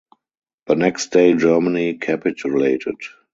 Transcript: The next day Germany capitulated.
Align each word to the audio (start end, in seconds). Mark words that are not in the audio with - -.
The 0.65 0.73
next 0.73 1.09
day 1.11 1.35
Germany 1.35 1.93
capitulated. 1.99 2.95